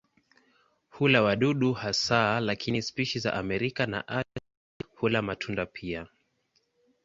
[0.89, 4.41] Hula wadudu hasa lakini spishi za Amerika na Asia
[4.95, 6.07] hula matunda pia.